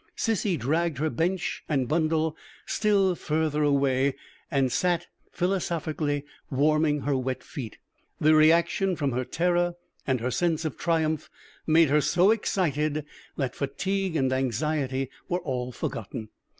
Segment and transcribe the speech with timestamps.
[0.17, 4.15] Sissy dragged her bench and bundle still further away,
[4.49, 7.77] and sat philosophically warming her wet feet.
[8.19, 9.75] The reaction from her terror,
[10.07, 11.29] and her sense of triumph,
[11.67, 13.05] made her so excited
[13.37, 16.29] that fatigue and anxiety were all forgotten.